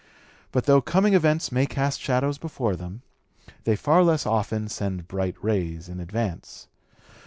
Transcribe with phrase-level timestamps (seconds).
[0.51, 3.03] But though coming events may cast shadows before them,
[3.65, 6.67] they far less often send bright rays in advance.